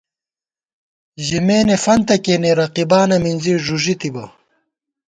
ژِمېنے 1.25 1.77
فنتہ 1.83 2.15
کېنے 2.23 2.51
رقیبانہ 2.59 3.17
مِنزی 3.23 3.53
ݫُݫِی 3.65 3.95
تِبہ 3.99 4.25